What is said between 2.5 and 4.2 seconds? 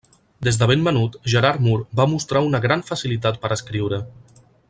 gran facilitat per a escriure.